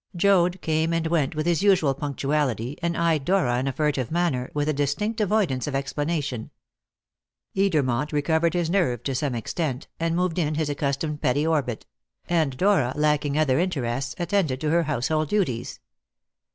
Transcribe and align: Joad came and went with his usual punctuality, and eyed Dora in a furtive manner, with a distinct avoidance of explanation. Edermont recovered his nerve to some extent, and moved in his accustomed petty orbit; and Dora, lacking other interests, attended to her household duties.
Joad 0.15 0.61
came 0.61 0.93
and 0.93 1.05
went 1.05 1.35
with 1.35 1.45
his 1.45 1.61
usual 1.61 1.93
punctuality, 1.93 2.75
and 2.81 2.97
eyed 2.97 3.23
Dora 3.23 3.59
in 3.59 3.67
a 3.67 3.71
furtive 3.71 4.09
manner, 4.09 4.49
with 4.55 4.67
a 4.67 4.73
distinct 4.73 5.21
avoidance 5.21 5.67
of 5.67 5.75
explanation. 5.75 6.49
Edermont 7.55 8.11
recovered 8.11 8.55
his 8.55 8.67
nerve 8.67 9.03
to 9.03 9.13
some 9.13 9.35
extent, 9.35 9.87
and 9.99 10.15
moved 10.15 10.39
in 10.39 10.55
his 10.55 10.71
accustomed 10.71 11.21
petty 11.21 11.45
orbit; 11.45 11.85
and 12.27 12.57
Dora, 12.57 12.93
lacking 12.95 13.37
other 13.37 13.59
interests, 13.59 14.15
attended 14.17 14.59
to 14.61 14.71
her 14.71 14.85
household 14.89 15.29
duties. 15.29 15.79